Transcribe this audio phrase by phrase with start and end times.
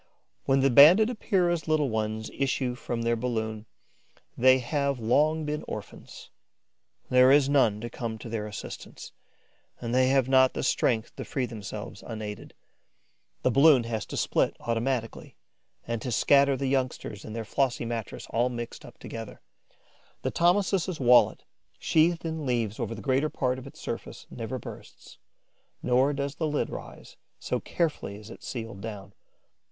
[0.45, 3.67] When the Banded Epeira's little ones issue from their balloon,
[4.35, 6.31] they have long been orphans.
[7.11, 9.11] There is none to come to their assistance;
[9.79, 12.55] and they have not the strength to free themselves unaided.
[13.43, 15.35] The balloon has to split automatically
[15.85, 19.39] and to scatter the youngsters and their flossy mattress all mixed up together.
[20.23, 21.43] The Thomisus' wallet,
[21.77, 25.19] sheathed in leaves over the greater part of its surface, never bursts;
[25.83, 29.13] nor does the lid rise, so carefully is it sealed down.